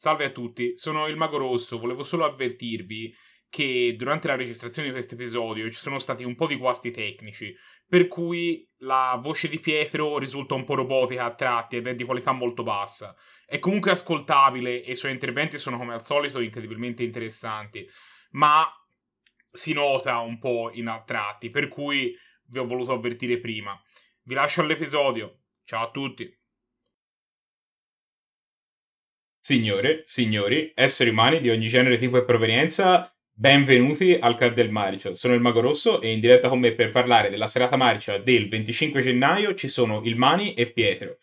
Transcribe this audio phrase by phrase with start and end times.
[0.00, 3.14] Salve a tutti, sono il Mago Rosso, volevo solo avvertirvi
[3.50, 7.54] che durante la registrazione di questo episodio ci sono stati un po' di guasti tecnici,
[7.86, 12.04] per cui la voce di Pietro risulta un po' robotica a tratti ed è di
[12.04, 13.14] qualità molto bassa.
[13.44, 17.86] È comunque ascoltabile e i suoi interventi sono come al solito incredibilmente interessanti,
[18.30, 18.66] ma
[19.50, 23.78] si nota un po' in a tratti, per cui vi ho voluto avvertire prima.
[24.22, 25.40] Vi lascio all'episodio.
[25.62, 26.39] Ciao a tutti.
[29.50, 35.12] Signore, signori, esseri umani di ogni genere, tipo e provenienza, benvenuti al Club del Maricio.
[35.14, 38.48] Sono il Mago Rosso e in diretta con me per parlare della serata marcia del
[38.48, 41.18] 25 gennaio ci sono il Mani e Pietro.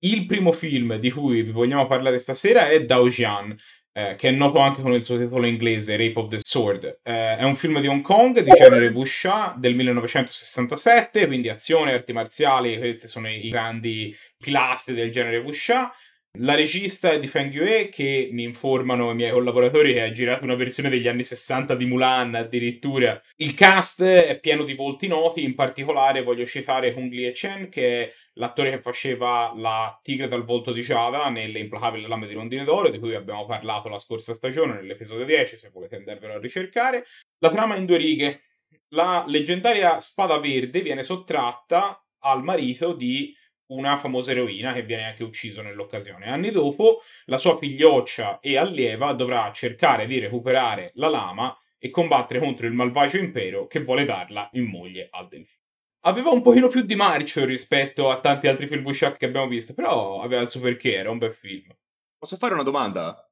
[0.00, 3.56] Il primo film di cui vi vogliamo parlare stasera è Dao Jian,
[3.94, 7.00] eh, che è noto anche con il suo titolo inglese Rape of the Sword.
[7.02, 12.12] Eh, è un film di Hong Kong di genere wuxia del 1967, quindi azione, arti
[12.12, 15.90] marziali, questi sono i grandi pilastri del genere wuxia.
[16.38, 20.42] La regista è di Feng Yue che mi informano i miei collaboratori che ha girato
[20.42, 23.22] una versione degli anni 60 di Mulan addirittura.
[23.36, 28.08] Il cast è pieno di volti noti, in particolare voglio citare Hung Lie Chen che
[28.08, 32.64] è l'attore che faceva la tigre dal volto di Giada nelle implacabili lame di rondine
[32.64, 37.04] d'oro di cui abbiamo parlato la scorsa stagione nell'episodio 10 se volete andarvelo a ricercare.
[37.38, 38.42] La trama in due righe.
[38.88, 43.32] La leggendaria spada verde viene sottratta al marito di
[43.68, 46.28] una famosa eroina che viene anche ucciso nell'occasione.
[46.28, 52.40] Anni dopo, la sua figlioccia e allieva dovrà cercare di recuperare la lama e combattere
[52.40, 55.62] contro il malvagio impero che vuole darla in moglie al delfino.
[56.06, 59.72] Aveva un pochino più di marcio rispetto a tanti altri film Bushak che abbiamo visto,
[59.72, 61.74] però aveva il suo perché, era un bel film.
[62.18, 63.30] Posso fare una domanda?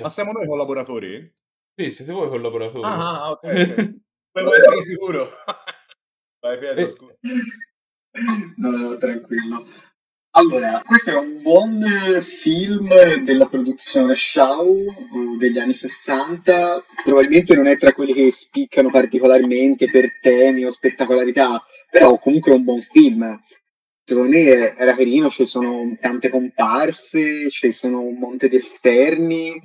[0.00, 1.34] Ma siamo noi collaboratori?
[1.76, 2.84] Sì, siete voi collaboratori.
[2.84, 4.00] Ah, ok.
[4.32, 5.28] Volevo essere sicuro.
[6.40, 7.16] Vai Pietro, scusa.
[8.56, 9.66] No, no, tranquillo.
[10.36, 11.80] Allora, questo è un buon
[12.22, 12.88] film
[13.22, 16.84] della produzione Shaw uh, degli anni 60.
[17.04, 22.54] Probabilmente non è tra quelli che spiccano particolarmente per temi o spettacolarità, però comunque è
[22.54, 23.40] un buon film.
[24.04, 29.60] Secondo me era carino, ci sono tante comparse, ci sono un monte di esterni.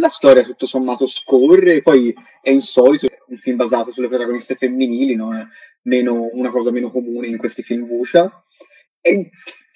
[0.00, 5.34] La storia tutto sommato scorre, poi è insolito, un film basato sulle protagoniste femminili, no?
[5.34, 5.44] È
[5.82, 8.42] meno, una cosa meno comune in questi film Vuscia.
[9.00, 9.30] E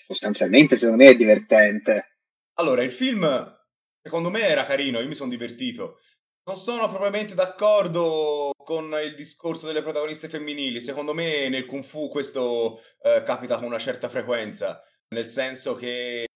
[0.06, 2.16] sostanzialmente secondo me è divertente.
[2.54, 3.54] Allora, il film
[4.02, 5.98] secondo me era carino, io mi sono divertito.
[6.44, 10.80] Non sono propriamente d'accordo con il discorso delle protagoniste femminili.
[10.80, 16.26] Secondo me nel Kung Fu questo eh, capita con una certa frequenza, nel senso che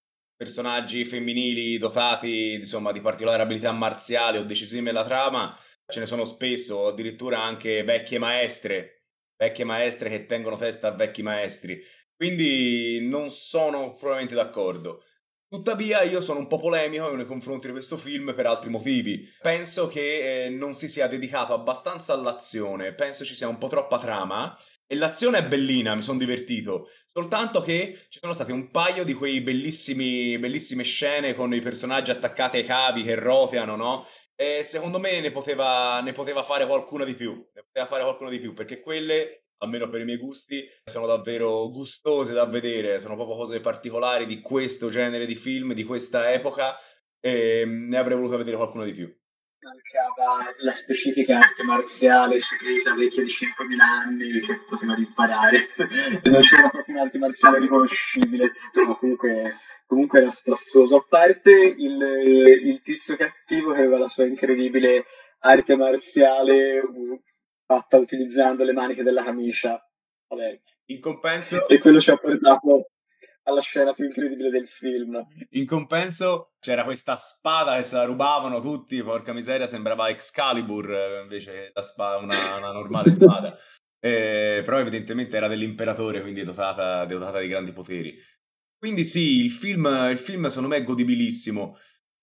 [0.41, 5.55] personaggi femminili dotati insomma di particolari abilità marziali o decisivi nella trama
[5.87, 9.03] ce ne sono spesso, addirittura anche vecchie maestre,
[9.37, 11.78] vecchie maestre che tengono testa a vecchi maestri.
[12.17, 15.05] Quindi non sono probabilmente d'accordo.
[15.47, 19.28] Tuttavia io sono un po' polemico nei confronti di questo film per altri motivi.
[19.43, 23.99] Penso che eh, non si sia dedicato abbastanza all'azione, penso ci sia un po' troppa
[23.99, 24.57] trama
[24.93, 26.89] e l'azione è bellina, mi sono divertito.
[27.06, 32.11] Soltanto che ci sono state un paio di quei bellissimi, bellissime scene con i personaggi
[32.11, 34.05] attaccati ai cavi che roteano, no?
[34.34, 37.34] E secondo me ne poteva, ne poteva fare qualcuna di più.
[37.55, 41.71] Ne poteva fare qualcuno di più, perché quelle, almeno per i miei gusti, sono davvero
[41.71, 42.99] gustose da vedere.
[42.99, 46.75] Sono proprio cose particolari di questo genere di film, di questa epoca.
[47.21, 49.19] E ne avrei voluto vedere qualcuno di più
[49.62, 55.69] mancava la specifica arte marziale segreta vecchia di 5.000 anni che poteva imparare
[56.25, 60.97] non c'era proprio un'arte marziale riconoscibile però comunque, comunque era spassoso.
[60.97, 62.00] A parte il,
[62.65, 65.04] il, tizio cattivo che aveva la sua incredibile
[65.41, 66.82] arte marziale
[67.66, 69.84] fatta utilizzando le maniche della camicia.
[70.28, 70.60] Vabbè.
[70.87, 72.91] in compenso e quello ci ha portato
[73.45, 75.27] alla scena più incredibile del film.
[75.51, 81.23] In compenso c'era questa spada che se la rubavano tutti, porca miseria, sembrava Excalibur eh,
[81.23, 83.56] invece che spada, una, una, normale spada.
[84.03, 88.17] Eh, però evidentemente era dell'imperatore, quindi dotata, dotata di grandi poteri.
[88.78, 91.77] Quindi sì, il film, il film secondo me è godibilissimo.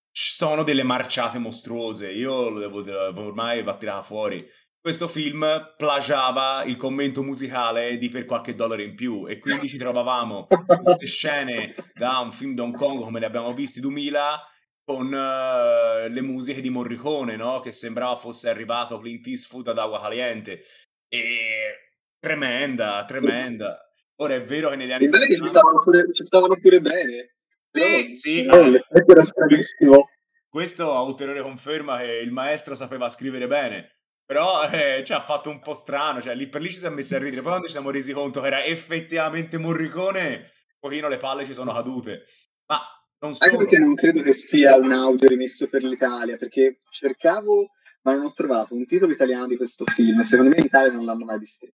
[0.10, 4.44] Ci sono delle marciate mostruose, io lo devo ormai va tirata fuori
[4.88, 9.78] questo film plagiava il commento musicale di Per qualche dollaro in più e quindi ci
[9.78, 10.48] trovavamo
[10.82, 14.42] queste scene da un film Hong Kong come le abbiamo visti 2000
[14.86, 17.60] con uh, le musiche di Morricone, no?
[17.60, 20.62] Che sembrava fosse arrivato Clint Eastwood ad Agua Caliente.
[21.10, 23.78] E tremenda, tremenda.
[24.22, 25.36] Ora è vero che negli anni 60...
[25.36, 27.36] ci stavano pure, ci stavano pure bene.
[27.72, 28.44] Sì, sì.
[28.44, 30.08] No, era stranissimo.
[30.48, 33.97] Questo ha ulteriore conferma che il maestro sapeva scrivere bene.
[34.28, 37.16] Però eh, ci ha fatto un po' strano, cioè lì per lì ci siamo messi
[37.16, 37.38] a ridere.
[37.38, 41.54] Poi quando ci siamo resi conto che era effettivamente Morricone, un pochino le palle ci
[41.54, 42.26] sono cadute.
[42.66, 42.82] Ma
[43.20, 43.58] Non Anche solo.
[43.58, 47.70] perché non credo che sia un audio rimesso per l'Italia, perché cercavo,
[48.02, 50.20] ma non ho trovato un titolo italiano di questo film.
[50.20, 51.66] Secondo me in Italia non l'hanno mai visto.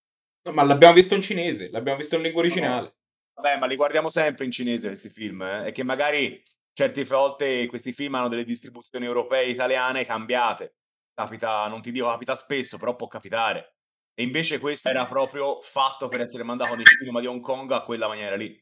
[0.43, 2.95] No, ma l'abbiamo visto in cinese, l'abbiamo visto in lingua originale.
[3.33, 5.67] Vabbè, ma li guardiamo sempre in cinese questi film, eh?
[5.67, 6.39] E che magari
[6.71, 10.75] certe volte questi film hanno delle distribuzioni europee e italiane cambiate.
[11.13, 13.75] Capita, non ti dico capita spesso, però può capitare.
[14.15, 17.81] E invece questo era proprio fatto per essere mandato nel cinema di Hong Kong a
[17.81, 18.59] quella maniera lì.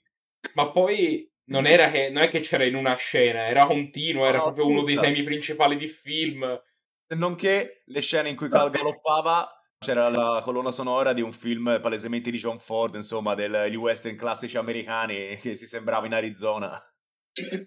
[0.54, 4.38] Ma poi non era che non è che c'era in una scena, era continuo, era
[4.38, 5.08] No, proprio uno dei tutta.
[5.08, 6.62] temi principali di film.
[7.08, 11.34] Se non che le scene in cui Cal galoppava c'era la colonna sonora di un
[11.34, 16.82] film palesemente di John Ford, insomma, degli western classici americani che si sembrava in Arizona.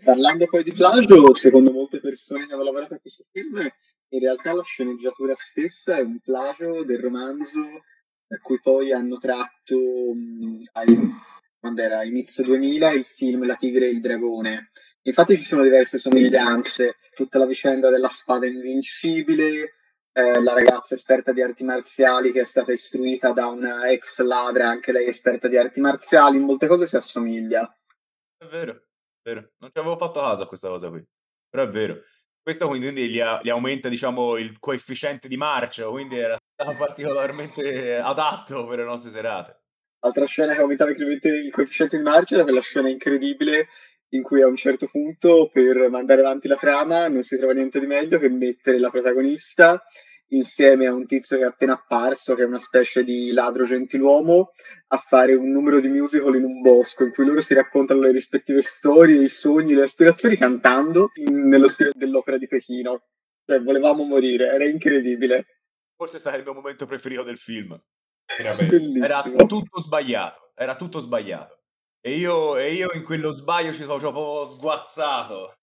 [0.04, 3.66] Parlando poi di plagio, secondo molte persone che hanno lavorato a questo film,
[4.14, 7.60] in realtà la sceneggiatura stessa è un plagio del romanzo
[8.26, 9.76] da cui poi hanno tratto
[11.58, 14.70] quando era inizio 2000 il film La tigre e il dragone.
[15.02, 19.74] Infatti ci sono diverse somiglianze, tutta la vicenda della spada invincibile,
[20.12, 24.68] eh, la ragazza esperta di arti marziali che è stata istruita da una ex ladra,
[24.68, 27.76] anche lei esperta di arti marziali, in molte cose si assomiglia.
[28.36, 29.50] È vero, è vero.
[29.58, 31.04] Non ci avevo fatto caso a questa cosa qui.
[31.50, 32.00] Però è vero.
[32.44, 36.36] Questo quindi, quindi gli, gli aumenta, diciamo, il coefficiente di marcia, quindi era
[36.76, 39.62] particolarmente adatto per le nostre serate.
[40.00, 43.68] Altra scena che aumentava il coefficiente di marcia era quella scena incredibile
[44.10, 47.80] in cui a un certo punto per mandare avanti la trama non si trova niente
[47.80, 49.82] di meglio che mettere la protagonista
[50.34, 54.52] insieme a un tizio che è appena apparso, che è una specie di ladro gentiluomo,
[54.88, 58.12] a fare un numero di musical in un bosco in cui loro si raccontano le
[58.12, 63.02] rispettive storie, i sogni, le aspirazioni cantando in- nello stile dell'opera di Pechino.
[63.44, 65.46] Cioè, volevamo morire, era incredibile.
[65.96, 67.78] Forse stato il mio momento preferito del film.
[69.04, 71.58] Era tutto sbagliato, era tutto sbagliato.
[72.00, 75.54] E io, e io in quello sbaglio ci sono proprio sguazzato.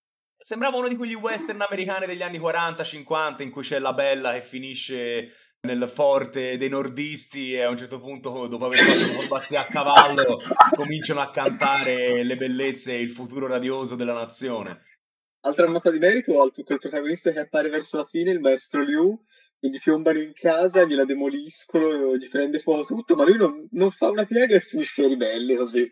[0.44, 4.42] Sembrava uno di quegli western americani degli anni 40-50 in cui c'è la bella che
[4.42, 5.32] finisce
[5.68, 10.42] nel forte dei nordisti e a un certo punto, dopo aver fatto acrobazie a cavallo,
[10.74, 14.80] cominciano a cantare le bellezze e il futuro radioso della nazione.
[15.42, 19.24] Altra nota di merito al quel protagonista che appare verso la fine, il maestro Liu,
[19.60, 24.10] gli piombano in casa, gliela demoliscono, gli prende fuoco tutto, ma lui non, non fa
[24.10, 25.88] una piega e ai ribelli così.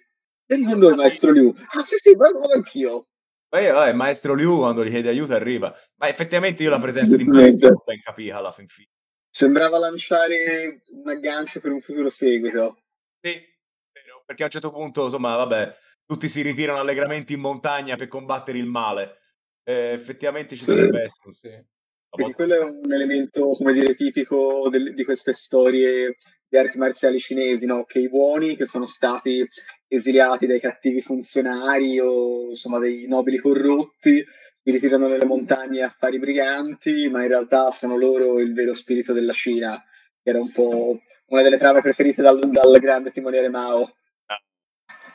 [0.48, 1.54] Vieni con noi, maestro Liu.
[1.76, 3.10] Ah sì sì, vado anch'io.
[3.50, 5.76] Poi vabbè, il maestro Liu quando gli chiede aiuto arriva.
[5.96, 8.90] Ma effettivamente io la presenza di maestro l'ho ben capita alla fin fine.
[9.32, 12.78] Sembrava lanciare un aggancio per un futuro seguito.
[13.20, 15.76] Sì, vero, perché a un certo punto, insomma, vabbè,
[16.06, 19.18] tutti si ritirano allegramente in montagna per combattere il male.
[19.64, 20.70] Eh, effettivamente ci Sì.
[20.70, 21.32] dovrebbe essere.
[21.32, 21.68] Sì.
[22.12, 26.18] Volte- quello è un elemento, come dire, tipico del- di queste storie
[26.48, 27.84] di arti marziali cinesi, no?
[27.86, 29.48] Che i buoni che sono stati
[29.90, 36.16] esiliati dai cattivi funzionari o insomma dei nobili corrotti si ritirano nelle montagne a fare
[36.16, 39.82] i briganti, ma in realtà sono loro il vero spirito della Cina,
[40.22, 43.96] che era un po' una delle trame preferite dal, dal grande timoniere Mao.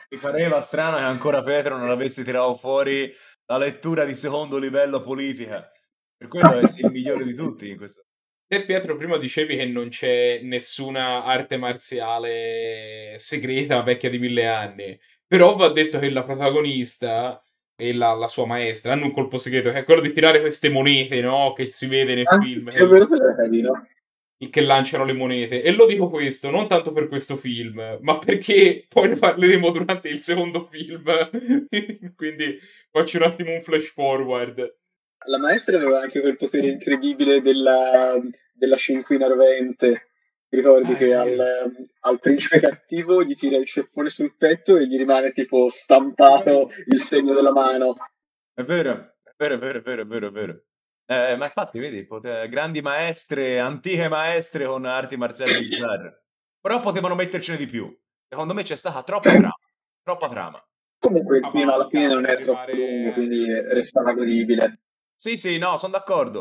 [0.09, 3.11] Mi pareva strano che ancora Petro non avesse tirato fuori
[3.45, 5.69] la lettura di secondo livello politica.
[6.17, 8.03] Per quello è il migliore di tutti in questo.
[8.47, 14.99] Te Pietro prima dicevi che non c'è nessuna arte marziale segreta vecchia di mille anni,
[15.25, 17.41] però va detto che la protagonista
[17.75, 20.69] e la, la sua maestra hanno un colpo segreto che è quello di tirare queste
[20.69, 21.53] monete, no?
[21.53, 23.87] Che si vede nel film, È vero, quello era carino.
[24.37, 25.63] che, che lanciano le monete.
[25.63, 30.07] E lo dico questo non tanto per questo film, ma perché poi ne parleremo durante
[30.09, 31.03] il secondo film.
[32.15, 32.59] Quindi
[32.91, 34.75] faccio un attimo un flash forward.
[35.27, 38.19] La maestra aveva anche quel potere incredibile della,
[38.53, 40.09] della cinquina rovente.
[40.47, 41.21] Ricordi Ah, che vero.
[41.21, 46.69] al, al principe cattivo gli tira il ceffone sul petto e gli rimane tipo stampato
[46.85, 47.95] il segno della mano.
[48.53, 50.61] È vero, è vero, è vero, è vero, è vero, è vero.
[51.07, 56.23] Eh, ma infatti, vedi, pote- grandi maestre, antiche maestre con arti marziali bizzarre.
[56.61, 57.93] Però potevano mettercene di più.
[58.27, 59.55] Secondo me c'è stata troppa trama.
[60.03, 60.63] Troppa trama.
[60.99, 64.79] Comunque il film alla fine non è troppo lungo, quindi restava godibile.
[65.15, 66.39] Sì, sì, no, sono d'accordo.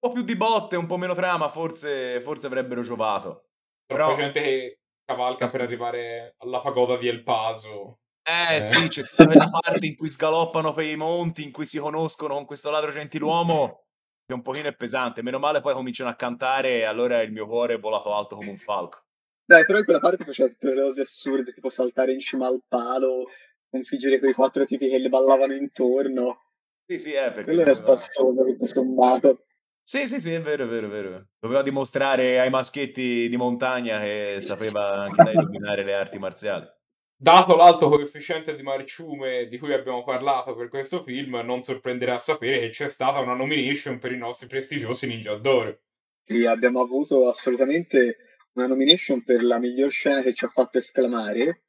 [0.00, 3.46] Un po' più di botte, un po' meno trama, forse, forse avrebbero giovato.
[3.86, 8.00] Troppa Però- gente che cavalca per arrivare alla pagoda di El Paso.
[8.22, 8.62] Eh, Eh.
[8.62, 12.34] sì, c'è tutta quella parte in cui sgaloppano per i monti, in cui si conoscono
[12.34, 13.84] con questo ladro gentiluomo,
[14.26, 15.22] che un pochino è pesante.
[15.22, 18.50] Meno male poi cominciano a cantare e allora il mio cuore è volato alto come
[18.50, 19.04] un falco.
[19.46, 22.62] Dai, però in quella parte faceva tutte le cose assurde, tipo saltare in cima al
[22.68, 23.30] palo,
[23.70, 26.47] sconfiggere quei quattro tipi che le ballavano intorno.
[26.88, 27.44] Sì, sì, eh, perché...
[27.44, 29.44] Quello era spazzoso, tutto sommato.
[29.82, 31.26] Sì, sì, sì, è vero, è vero, è vero.
[31.38, 36.66] Doveva dimostrare ai maschietti di montagna che sapeva anche lei dominare le arti marziali.
[37.14, 42.18] dato l'alto coefficiente di marciume di cui abbiamo parlato per questo film, non sorprenderà a
[42.18, 45.80] sapere che c'è stata una nomination per i nostri prestigiosi Ninja d'Oro.
[46.22, 48.16] Sì, abbiamo avuto assolutamente
[48.52, 51.64] una nomination per la miglior scena che ci ha fatto esclamare.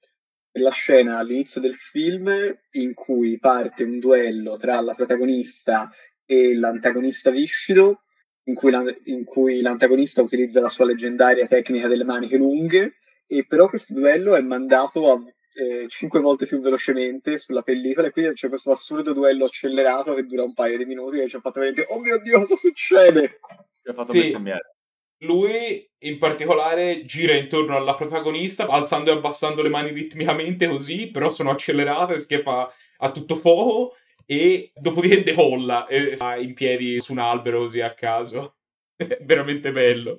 [0.53, 2.31] La scena all'inizio del film
[2.71, 5.91] in cui parte un duello tra la protagonista
[6.25, 8.01] e l'antagonista viscido,
[8.45, 12.95] in cui, la, in cui l'antagonista utilizza la sua leggendaria tecnica delle maniche lunghe,
[13.27, 15.19] e però questo duello è mandato a
[15.53, 20.23] eh, 5 volte più velocemente sulla pellicola e quindi c'è questo assurdo duello accelerato che
[20.23, 23.39] dura un paio di minuti e ci ha fatto vedere oh mio dio cosa succede
[23.81, 24.19] Ci ha fatto Sì.
[24.19, 24.75] bestemmiare.
[25.19, 31.27] Lui in particolare gira intorno alla protagonista alzando e abbassando le mani ritmicamente così, però
[31.29, 33.95] sono accelerate, schiappa a tutto fuoco
[34.25, 38.55] e dopodiché decolla e sta in piedi su un albero così a caso.
[38.95, 40.17] È veramente bello.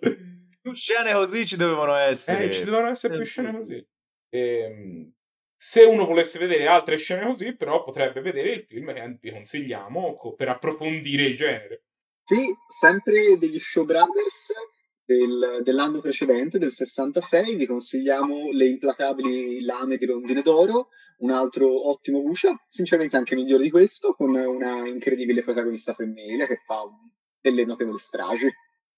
[0.61, 2.45] Più scene così ci dovevano essere.
[2.45, 3.57] Eh, ci devono essere più Eh, scene sì.
[3.57, 3.87] così.
[4.31, 5.13] Ehm,
[5.57, 10.15] se uno volesse vedere altre scene così, però potrebbe vedere il film che vi consigliamo
[10.17, 11.85] co- per approfondire il genere.
[12.23, 14.53] Sì, sempre degli Show Brothers
[15.17, 21.89] del- dell'anno precedente, del 66, vi consigliamo Le implacabili lame di rondine d'oro, un altro
[21.89, 26.85] ottimo Lucia, sinceramente anche migliore di questo, con una incredibile protagonista femminile che fa
[27.41, 28.49] delle notevoli stragi.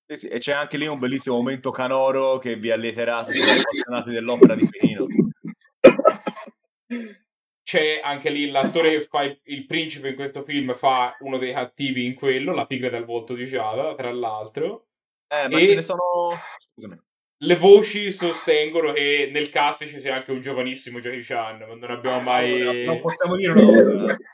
[0.07, 3.61] Sì, sì, E c'è anche lì un bellissimo momento canoro che vi allieterà se siete
[3.61, 5.07] appassionati dell'opera di Pechino.
[7.62, 11.52] C'è anche lì l'attore che fa il, il principe in questo film, fa uno dei
[11.52, 14.88] cattivi in quello, la tigre dal volto di Giada, tra l'altro.
[15.33, 16.01] Eh, ma E- ce ne sono...
[16.75, 17.01] Scusami.
[17.43, 21.91] Le voci sostengono che nel cast ci sia anche un giovanissimo Jackie Chan, ma non
[21.91, 22.61] abbiamo mai...
[22.61, 24.17] Allora, non possiamo dire una cosa.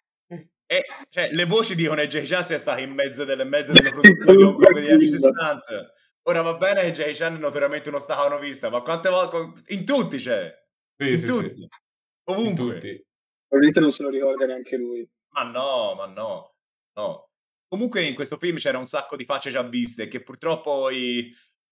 [0.71, 3.73] E, cioè, le voci dicono che Jackie Chan sia stato in mezzo delle, in mezzo
[3.73, 5.63] delle produzioni degli anni 60.
[6.25, 9.63] Ora va bene che Jackie Chan è notoriamente uno stacanovista, ma quante volte...
[9.69, 10.53] In tutti c'è.
[10.95, 11.55] Sì, In sì, tutti.
[11.55, 11.69] sì, in
[12.25, 12.75] Ovunque.
[12.75, 13.07] tutti.
[13.47, 15.09] Probabilmente non se lo ricorda neanche lui.
[15.31, 16.55] Ma no, ma no,
[16.97, 17.28] no.
[17.69, 21.31] Comunque in questo film c'era un sacco di facce già viste che purtroppo i-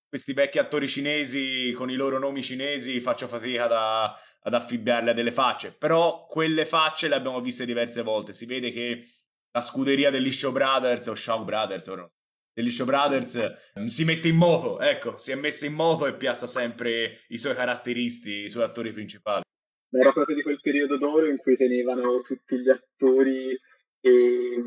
[0.09, 5.15] questi vecchi attori cinesi con i loro nomi cinesi faccio fatica da- ad affibbiarle a
[5.15, 8.33] delle facce, però quelle facce le abbiamo viste diverse volte.
[8.33, 9.05] Si vede che
[9.50, 11.88] la scuderia degli Brothers o Shaw Brothers
[12.53, 16.15] degli Shaw Brothers mm, si mette in moto, ecco, si è messa in moto e
[16.15, 19.43] piazza sempre i suoi caratteristi, i suoi attori principali.
[19.91, 23.59] Era proprio di quel periodo d'oro in cui tenevano tutti gli attori
[24.00, 24.62] e,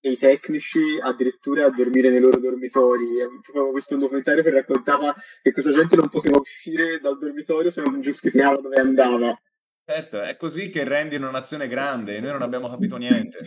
[0.00, 3.20] e i tecnici addirittura a dormire nei loro dormitori.
[3.50, 7.82] Avevo visto un documentario che raccontava che questa gente non poteva uscire dal dormitorio se
[7.82, 9.38] non giustificava dove andava.
[9.84, 13.40] Certo, è così che rendi una nazione grande e noi non abbiamo capito niente.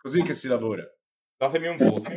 [0.00, 0.88] Così che si lavora.
[1.36, 2.10] Datemi un voto.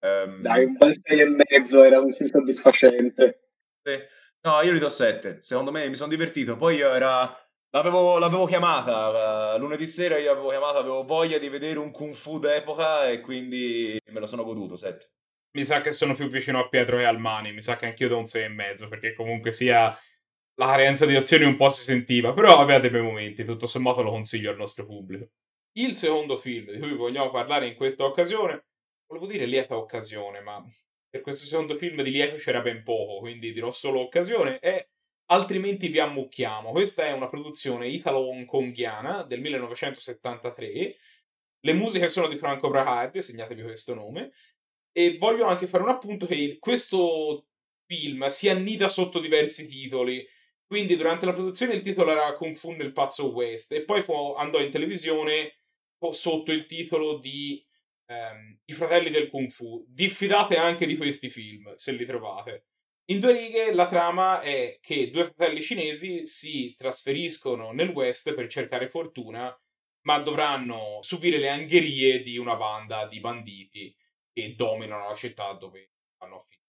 [0.00, 3.48] Ehm, Dai, un bel 6 e mezzo era un film soddisfacente.
[3.82, 3.98] sì.
[4.42, 5.38] No, io gli do 7.
[5.40, 6.56] Secondo me mi sono divertito.
[6.56, 7.34] Poi io era...
[7.74, 12.14] L'avevo, l'avevo chiamata eh, lunedì sera, io avevo chiamata, avevo voglia di vedere un kung
[12.14, 15.10] fu d'epoca e quindi me lo sono goduto, 7.
[15.56, 18.06] Mi sa che sono più vicino a Pietro che al Mani, mi sa che anch'io
[18.06, 19.86] do un 6 e mezzo, perché comunque sia
[20.54, 24.02] la carenza di azioni un po' si sentiva, però aveva dei bei momenti, tutto sommato
[24.02, 25.30] lo consiglio al nostro pubblico.
[25.72, 28.66] Il secondo film di cui vogliamo parlare in questa occasione,
[29.08, 30.64] volevo dire lieta occasione, ma
[31.10, 34.86] per questo secondo film di lieto c'era ben poco, quindi dirò solo occasione, è
[35.26, 36.70] Altrimenti vi ammucchiamo.
[36.70, 40.96] Questa è una produzione italo-hongkongiana del 1973.
[41.60, 44.32] Le musiche sono di Franco Brahard, segnatevi questo nome.
[44.92, 47.46] E voglio anche fare un appunto che questo
[47.86, 50.26] film si annida sotto diversi titoli.
[50.66, 54.34] Quindi durante la produzione il titolo era Kung Fu nel pazzo West e poi fu-
[54.36, 55.58] andò in televisione
[56.12, 57.64] sotto il titolo di
[58.06, 59.84] ehm, I fratelli del Kung Fu.
[59.88, 62.66] Diffidate anche di questi film se li trovate.
[63.08, 68.46] In due righe la trama è che due fratelli cinesi si trasferiscono nel West per
[68.48, 69.54] cercare fortuna,
[70.06, 73.94] ma dovranno subire le angherie di una banda di banditi
[74.32, 76.62] che dominano la città dove vanno a finire.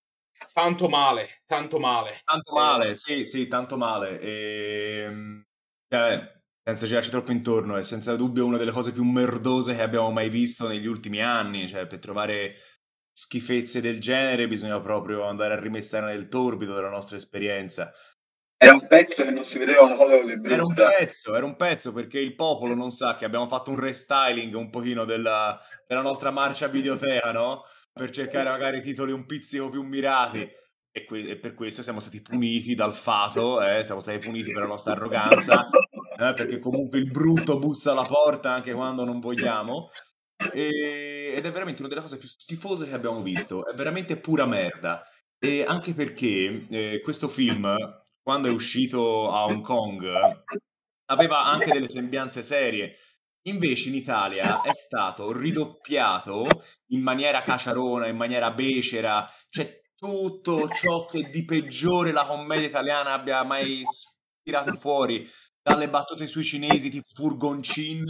[0.52, 2.20] Tanto male, tanto male.
[2.26, 4.20] Tanto male, sì, sì, tanto male.
[4.20, 5.44] E,
[5.88, 10.12] cioè, senza girarci troppo intorno, è senza dubbio una delle cose più merdose che abbiamo
[10.12, 11.70] mai visto negli ultimi anni.
[11.70, 12.56] Cioè, per trovare
[13.18, 17.94] schifezze del genere bisogna proprio andare a rimestare nel torbido della nostra esperienza.
[18.58, 20.90] Era un pezzo che non si vedeva una cosa così Era un brutta.
[20.98, 24.70] pezzo, era un pezzo perché il popolo non sa che abbiamo fatto un restyling un
[24.70, 25.58] pochino della,
[25.88, 27.64] della nostra marcia videoteca, no?
[27.94, 30.50] Per cercare magari titoli un pizzico più mirati.
[30.92, 34.62] E, que- e per questo siamo stati puniti dal fato, eh, siamo stati puniti per
[34.62, 35.68] la nostra arroganza,
[36.18, 39.90] eh, perché comunque il brutto bussa alla porta anche quando non vogliamo.
[40.54, 44.46] E- ed è veramente una delle cose più schifose che abbiamo visto, è veramente pura
[44.46, 45.04] merda.
[45.38, 47.76] E anche perché eh, questo film
[48.26, 50.04] quando è uscito a Hong Kong,
[51.12, 52.96] aveva anche delle sembianze serie.
[53.44, 56.48] Invece in Italia è stato ridoppiato
[56.88, 63.14] in maniera caciarona, in maniera becera, cioè tutto ciò che di peggiore la commedia italiana
[63.14, 63.84] abbia mai
[64.42, 65.30] tirato fuori,
[65.62, 68.06] dalle battute sui cinesi tipo Furgoncin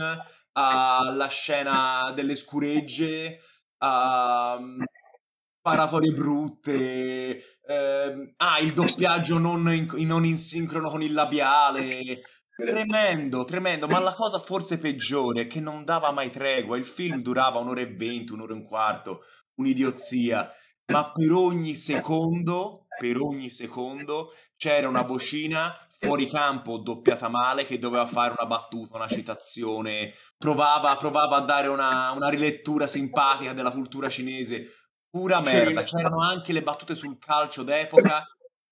[0.57, 3.39] alla scena delle scuregge,
[3.79, 4.81] a mm,
[5.61, 12.21] paratorie brutte, ehm, ah, il doppiaggio non in, non in sincrono con il labiale.
[12.55, 16.77] Tremendo, tremendo, ma la cosa forse peggiore è che non dava mai tregua.
[16.77, 19.23] Il film durava un'ora e venti, un'ora e un quarto,
[19.55, 20.49] un'idiozia,
[20.93, 27.79] ma per ogni secondo, per ogni secondo c'era una vocina fuori campo doppiata male che
[27.79, 33.71] doveva fare una battuta, una citazione, provava, provava a dare una, una rilettura simpatica della
[33.71, 34.71] cultura cinese.
[35.09, 38.25] Pura merda, c'erano anche le battute sul calcio d'epoca,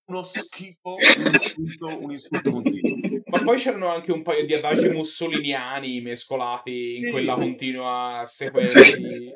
[0.06, 3.22] uno schifo, un insulto, un insulto continuo.
[3.26, 9.32] Ma poi c'erano anche un paio di adagi mussoliniani mescolati in quella continua sequenza di...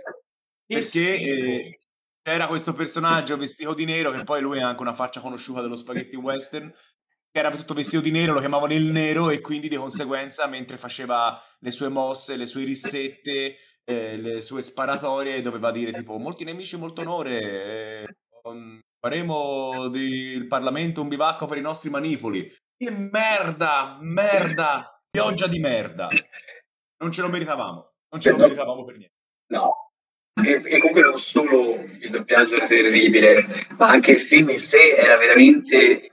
[0.67, 1.79] Perché eh,
[2.23, 5.77] c'era questo personaggio vestito di nero che poi lui ha anche una faccia conosciuta dello
[5.77, 6.71] spaghetti western
[7.31, 11.41] era tutto vestito di nero, lo chiamavano il nero e quindi di conseguenza mentre faceva
[11.61, 16.77] le sue mosse, le sue rissette, eh, le sue sparatorie doveva dire tipo molti nemici,
[16.77, 18.07] molto onore, eh,
[19.01, 22.51] faremo del Parlamento un bivacco per i nostri manipoli.
[22.77, 26.09] Che merda, merda, pioggia di merda.
[27.01, 29.15] Non ce lo meritavamo, non ce lo meritavamo per niente.
[29.53, 29.89] No,
[30.45, 33.45] e, e, comunque non solo il doppiaggio era terribile,
[33.77, 36.11] ma anche il film in sé era veramente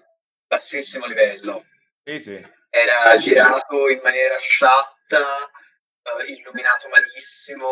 [0.47, 1.65] bassissimo livello.
[2.03, 2.45] Sì, sì.
[2.69, 7.67] Era girato in maniera sciatta, uh, illuminato malissimo,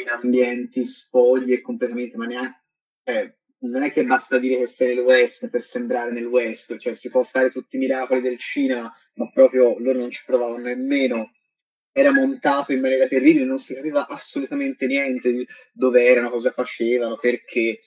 [0.00, 2.56] in ambienti spogli e completamente maniaci.
[3.04, 6.94] Cioè, non è che basta dire che sei nel West per sembrare nel West, cioè
[6.94, 11.32] si può fare tutti i miracoli del cinema, ma proprio loro non ci provavano nemmeno.
[11.92, 17.16] Era montato in maniera terribile, non si capiva assolutamente niente di dove erano, cosa facevano,
[17.16, 17.80] perché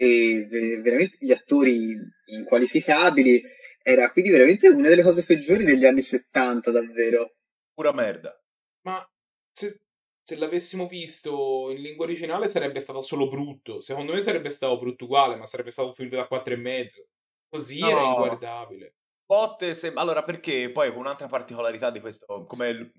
[0.00, 3.42] e veramente gli attori inqualificabili
[3.88, 7.36] era quindi veramente una delle cose peggiori degli anni 70, davvero.
[7.72, 8.38] Pura merda.
[8.82, 9.02] Ma
[9.50, 9.80] se,
[10.22, 13.80] se l'avessimo visto in lingua originale sarebbe stato solo brutto.
[13.80, 17.06] Secondo me sarebbe stato brutto uguale, ma sarebbe stato un film da 4 e mezzo.
[17.48, 17.88] Così no.
[17.88, 18.96] era inguardabile.
[19.24, 19.90] Botte, se...
[19.94, 22.92] allora perché poi un'altra particolarità di questo, come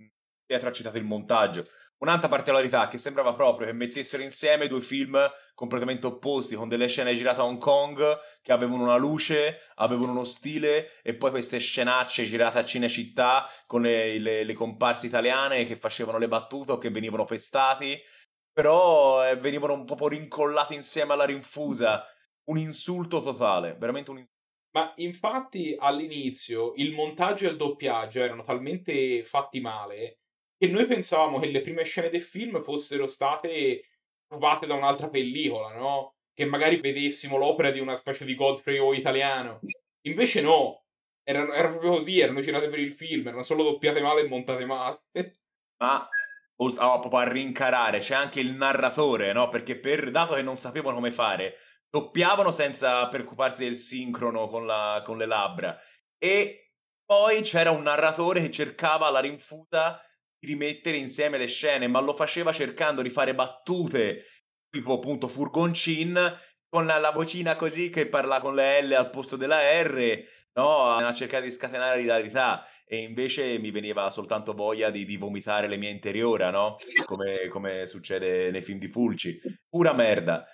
[0.44, 1.64] Pietro ha citato il montaggio,
[2.02, 5.20] Un'altra particolarità che sembrava proprio che mettessero insieme due film
[5.54, 10.24] completamente opposti, con delle scene girate a Hong Kong che avevano una luce, avevano uno
[10.24, 15.76] stile, e poi queste scenacce girate a Cinecittà con le, le, le comparse italiane che
[15.76, 18.02] facevano le battute o che venivano pestati,
[18.54, 22.06] però eh, venivano un po' rincollati insieme alla rinfusa.
[22.46, 24.38] Un insulto totale, veramente un insulto.
[24.72, 30.19] Ma infatti all'inizio il montaggio e il doppiaggio erano talmente fatti male
[30.60, 33.86] che noi pensavamo che le prime scene del film fossero state
[34.28, 36.16] rubate da un'altra pellicola, no?
[36.34, 39.62] Che magari vedessimo l'opera di una specie di Godfrey o italiano.
[40.02, 40.84] Invece no,
[41.24, 44.66] erano, era proprio così, erano girate per il film, erano solo doppiate male e montate
[44.66, 45.02] male.
[45.82, 46.10] Ma
[46.58, 49.48] oh, proprio a rincarare, c'è anche il narratore, no?
[49.48, 51.56] Perché per, dato che non sapevano come fare,
[51.90, 55.80] doppiavano senza preoccuparsi del sincrono con, la, con le labbra.
[56.18, 56.74] E
[57.06, 60.04] poi c'era un narratore che cercava la rinfuta
[60.42, 64.24] rimettere insieme le scene, ma lo faceva cercando di fare battute
[64.70, 66.38] tipo appunto furgoncin
[66.70, 70.24] con la, la vocina così che parla con le L al posto della R,
[70.54, 70.92] no?
[70.92, 75.78] A cercare di scatenare l'ilarità e invece mi veniva soltanto voglia di, di vomitare le
[75.78, 76.76] mie interiora, no?
[77.06, 79.40] Come, come succede nei film di Fulci.
[79.68, 80.46] Pura merda.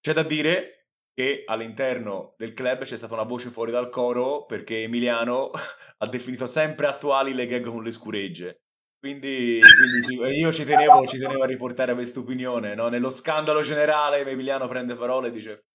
[0.00, 4.82] C'è da dire che all'interno del club c'è stata una voce fuori dal coro perché
[4.82, 5.50] Emiliano
[5.98, 8.63] ha definito sempre attuali le gag con le scuregge.
[9.04, 12.88] Quindi, quindi, io ci tenevo, ci tenevo, a riportare questa opinione, no?
[12.88, 15.66] Nello scandalo generale Emiliano prende parole e dice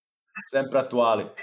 [0.43, 1.33] sempre attuale.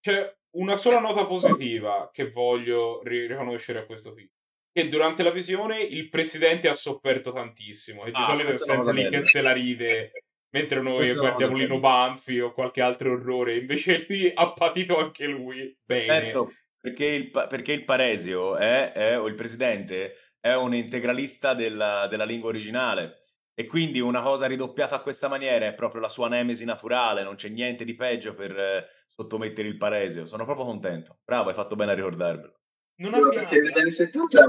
[0.00, 4.30] C'è una sola nota positiva che voglio ri- riconoscere a questo film.
[4.72, 8.92] Che durante la visione il presidente ha sofferto tantissimo e di ah, solito è sempre
[8.94, 10.12] lì che se la ride
[10.52, 13.58] mentre noi questo guardiamo Lino Banfi o qualche altro orrore.
[13.58, 15.76] Invece lì ha patito anche lui.
[15.84, 16.06] Bene.
[16.06, 20.14] Certo, perché il, perché il Paresio è, è, o il presidente
[20.46, 23.20] è un integralista della, della lingua originale.
[23.58, 27.36] E quindi una cosa ridoppiata a questa maniera è proprio la sua nemesi naturale, non
[27.36, 30.26] c'è niente di peggio per eh, sottomettere il paresio.
[30.26, 31.20] Sono proprio contento.
[31.24, 32.60] Bravo, hai fatto bene a ricordarmelo.
[32.96, 33.32] Non sì, abbiamo...
[33.32, 34.46] perché negli anni 70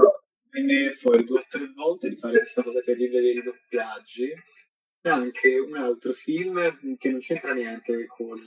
[0.50, 4.32] venne fuori due o tre volte di fare questa cosa terribile dei ridoppiaggi.
[5.00, 8.38] C'è anche un altro film che non c'entra niente con,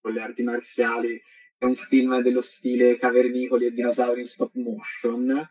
[0.00, 1.20] con le arti marziali,
[1.56, 5.48] è un film dello stile cavernicoli e dinosauri in stop motion,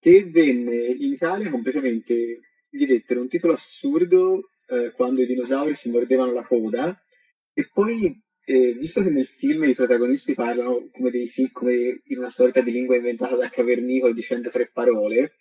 [0.00, 5.90] che venne in Italia completamente, gli dettero un titolo assurdo eh, quando i dinosauri si
[5.90, 6.98] mordevano la coda,
[7.52, 12.18] e poi, eh, visto che nel film i protagonisti parlano come, dei fi- come in
[12.18, 15.34] una sorta di lingua inventata da cavernicoli dicendo tre parole,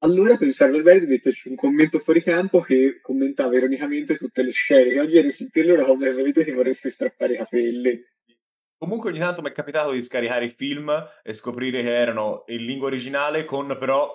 [0.00, 4.90] allora pensarono bene di metterci un commento fuori campo che commentava ironicamente tutte le scene,
[4.90, 7.98] che oggi a risentirlo è una cosa che veramente ti vorresti strappare i capelli.
[8.82, 10.92] Comunque ogni tanto mi è capitato di scaricare i film
[11.22, 14.12] e scoprire che erano in lingua originale con però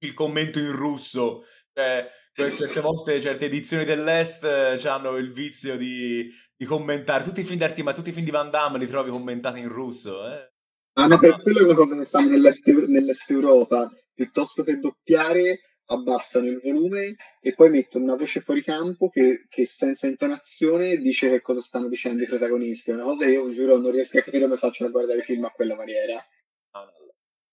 [0.00, 1.44] il commento in russo.
[1.72, 7.44] Cioè, certe volte certe edizioni dell'Est eh, hanno il vizio di, di, commentare tutti i
[7.44, 10.26] film d'arte, ma tutti i film di Van Damme li trovi commentati in russo.
[10.26, 10.50] Eh?
[10.94, 15.60] Ah, ma per quello è una cosa che fanno nell'est, nell'est Europa piuttosto che doppiare
[15.90, 21.28] abbassano il volume e poi mettono una voce fuori campo che, che, senza intonazione dice
[21.28, 22.90] che cosa stanno dicendo i protagonisti.
[22.90, 25.22] È una cosa che io giuro non riesco a capire come facciano a guardare i
[25.22, 26.24] film a quella maniera.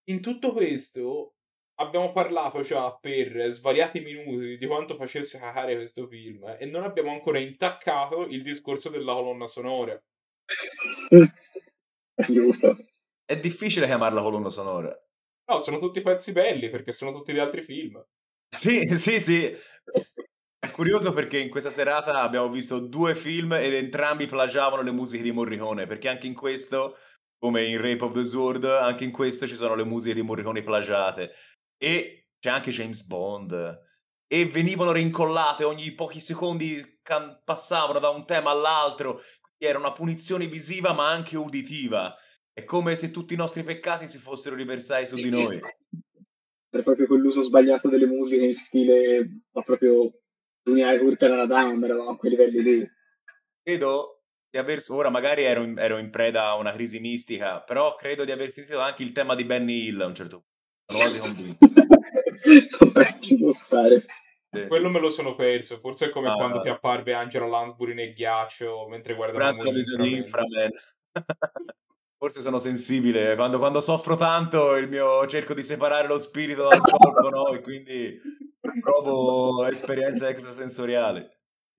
[0.10, 1.34] In tutto questo
[1.80, 7.12] abbiamo parlato già per svariati minuti di quanto facesse cacare questo film e non abbiamo
[7.12, 10.02] ancora intaccato il discorso della colonna sonora.
[12.28, 12.78] Giusto.
[13.26, 14.98] È difficile chiamarla colonna sonora.
[15.50, 18.02] No, sono tutti pezzi belli perché sono tutti di altri film.
[18.50, 19.56] Sì, sì, sì.
[20.60, 25.24] È curioso perché in questa serata abbiamo visto due film ed entrambi plagiavano le musiche
[25.24, 26.98] di Morricone, perché anche in questo,
[27.38, 30.64] come in Rape of the Sword, anche in questo ci sono le musiche di Morricone
[30.64, 31.32] plagiate.
[31.78, 33.86] E c'è anche James Bond.
[34.30, 39.22] E venivano rincollate ogni pochi secondi, can- passavano da un tema all'altro.
[39.58, 42.16] Era una punizione visiva ma anche uditiva.
[42.52, 45.62] È come se tutti i nostri peccati si fossero riversati su di noi.
[46.70, 50.12] È proprio quell'uso sbagliato delle musiche in stile, ma proprio
[50.62, 52.92] Dunia Curta nella Dam, eravamo a quei livelli lì.
[53.64, 57.96] Credo di aver, ora magari ero in, ero in, preda a una crisi mistica, però
[57.96, 60.56] credo di aver sentito anche il tema di Benny Hill a un certo punto.
[60.86, 61.68] Sono quasi convinto.
[63.20, 64.06] Ci può stare.
[64.50, 64.94] Sì, Quello sì.
[64.94, 68.88] me lo sono perso, forse è come ah, quando ti apparve Angela Lansbury nel ghiaccio
[68.90, 70.72] mentre guardavamo la visione Inframan.
[72.20, 76.82] Forse sono sensibile, quando, quando, soffro tanto il mio, cerco di separare lo spirito dal
[76.82, 77.50] corpo, no?
[77.50, 78.20] E quindi
[78.82, 81.28] provo esperienze extrasensoriali.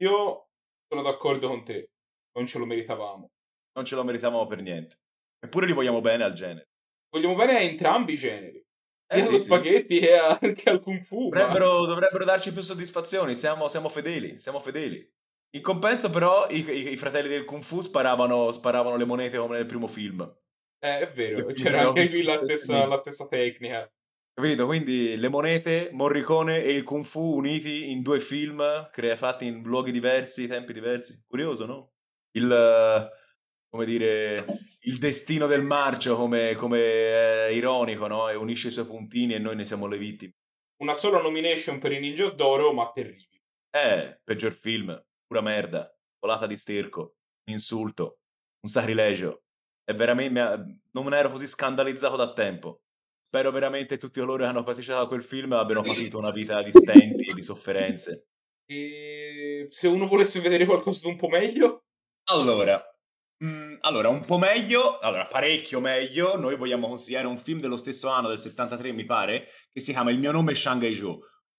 [0.02, 0.48] Io
[0.86, 1.90] sono d'accordo con te,
[2.36, 3.30] non ce lo meritavamo.
[3.74, 5.00] Non ce lo meritavamo per niente.
[5.40, 6.68] Eppure li vogliamo bene al genere.
[7.10, 8.64] Vogliamo bene a entrambi i generi.
[9.06, 9.44] Sia eh, sì, allo sì.
[9.44, 11.30] spaghetti che, anche al kung fu.
[11.30, 15.16] Dovrebbero, dovrebbero darci più soddisfazioni, siamo, siamo fedeli, siamo fedeli.
[15.50, 19.64] In compenso, però, i, i, fratelli del Kung Fu sparavano, sparavano, le monete come nel
[19.66, 20.20] primo film.
[20.78, 23.90] Eh, è vero, c'era anche qui la stessa, la stessa, tecnica.
[24.34, 24.66] Capito?
[24.66, 29.62] Quindi le monete, Morricone e il Kung Fu uniti in due film, crea, fatti in
[29.62, 31.24] luoghi diversi, tempi diversi.
[31.26, 31.92] Curioso, no?
[32.32, 33.10] Il,
[33.70, 34.44] come dire,
[34.82, 38.28] il destino del marcio, come, come è ironico, no?
[38.28, 40.34] E unisce i suoi puntini e noi ne siamo le vittime.
[40.82, 43.40] Una sola nomination per i Ninja d'Oro, ma terribile.
[43.70, 47.16] Eh, peggior film pura merda, volata di sterco,
[47.50, 48.20] insulto,
[48.62, 49.42] un sacrilegio.
[49.84, 50.40] È veramente,
[50.92, 52.80] non me ne ero così scandalizzato da tempo.
[53.20, 56.62] Spero veramente che tutti coloro che hanno partecipato a quel film abbiano patito una vita
[56.62, 58.28] di stenti e di sofferenze.
[58.66, 61.84] E se uno volesse vedere qualcosa di un po' meglio?
[62.30, 62.82] Allora,
[63.44, 68.08] mm, allora, un po' meglio, allora parecchio meglio, noi vogliamo consigliare un film dello stesso
[68.08, 71.18] anno, del 73 mi pare, che si chiama Il mio nome è Shanghai Joe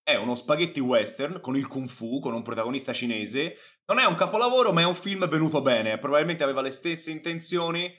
[0.10, 3.56] è uno spaghetti western con il kung fu, con un protagonista cinese.
[3.86, 6.00] Non è un capolavoro, ma è un film venuto bene.
[6.00, 7.94] Probabilmente aveva le stesse intenzioni,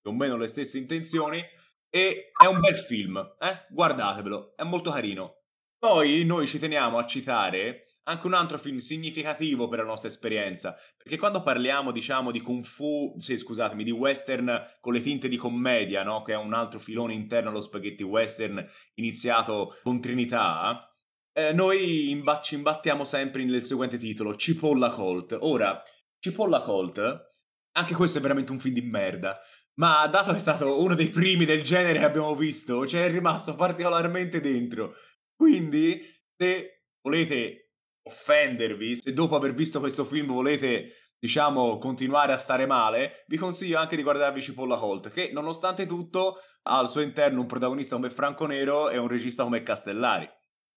[0.00, 1.44] più o meno le stesse intenzioni,
[1.90, 3.66] e è un bel film, eh?
[3.68, 5.40] Guardatevelo, è molto carino.
[5.76, 10.76] Poi noi ci teniamo a citare anche un altro film significativo per la nostra esperienza,
[10.96, 15.36] perché quando parliamo, diciamo, di kung fu, sì, scusatemi, di western con le tinte di
[15.36, 16.22] commedia, no?
[16.22, 20.95] Che è un altro filone interno allo spaghetti western iniziato con Trinità,
[21.36, 25.36] eh, noi imba- ci imbattiamo sempre nel seguente titolo, Cipolla Colt.
[25.38, 25.82] Ora,
[26.18, 27.34] Cipolla Colt,
[27.72, 29.38] anche questo è veramente un film di merda,
[29.74, 33.10] ma dato che è stato uno dei primi del genere che abbiamo visto, ci è
[33.10, 34.94] rimasto particolarmente dentro.
[35.34, 36.00] Quindi,
[36.34, 37.72] se volete
[38.04, 43.78] offendervi, se dopo aver visto questo film volete, diciamo, continuare a stare male, vi consiglio
[43.78, 48.08] anche di guardarvi Cipolla Colt, che nonostante tutto ha al suo interno un protagonista come
[48.08, 50.26] Franco Nero e un regista come Castellari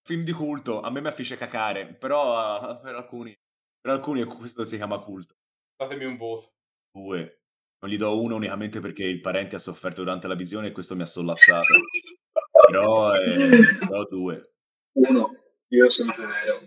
[0.09, 3.37] film di culto, a me mi affisce cacare, però uh, per, alcuni,
[3.79, 5.35] per alcuni questo si chiama culto.
[5.75, 6.53] Datemi un voto.
[6.91, 7.41] Due.
[7.81, 10.95] Non gli do uno unicamente perché il parente ha sofferto durante la visione e questo
[10.95, 11.63] mi ha sollazzato.
[12.67, 14.53] però, eh, però due.
[14.93, 15.31] Uno.
[15.67, 16.59] Io sono severo.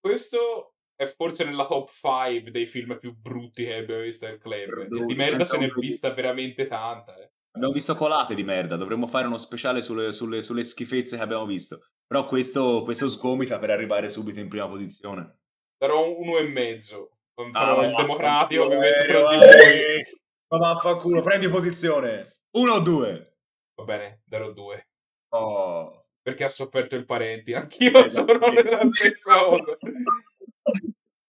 [0.00, 4.86] Questo è forse nella top 5 dei film più brutti che abbiamo visto al club.
[4.86, 7.14] Brutti, di merda se ne è vista veramente tanta.
[7.18, 7.32] eh.
[7.50, 11.44] Abbiamo visto colate di merda, dovremmo fare uno speciale sulle, sulle- sulle schifezze che abbiamo
[11.44, 11.80] visto.
[12.08, 15.40] Però questo, questo sgomita per arrivare subito in prima posizione.
[15.76, 17.10] Darò un uno e mezzo.
[17.36, 20.02] Non Ah, farò il democratico, mi eh, metto tra di voi.
[20.48, 22.38] Ma vaffanculo, prendi posizione.
[22.52, 23.36] Uno o due?
[23.74, 24.88] Va bene, darò due.
[25.34, 26.06] Oh.
[26.22, 27.52] Perché ha sofferto il parenti.
[27.52, 28.32] Anch'io Esatto.
[28.38, 29.76] sono nella stessa cosa.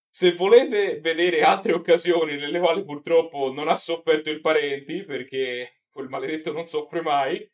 [0.10, 6.08] Se volete vedere altre occasioni nelle quali purtroppo non ha sofferto il parenti, perché quel
[6.10, 7.48] maledetto non soffre mai,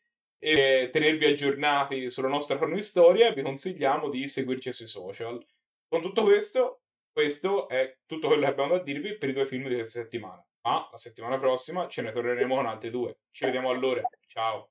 [0.46, 5.44] e tenervi aggiornati sulla nostra cronistoria, vi consigliamo di seguirci sui social.
[5.88, 9.66] Con tutto questo, questo è tutto quello che abbiamo da dirvi per i due film
[9.66, 10.40] di questa settimana.
[10.60, 13.18] Ma la settimana prossima ce ne torneremo con altri due.
[13.32, 14.02] Ci vediamo allora.
[14.28, 14.70] Ciao.